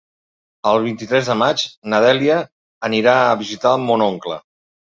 [0.69, 2.39] El vint-i-tres de maig na Dèlia
[2.91, 4.41] anirà a visitar mon oncle.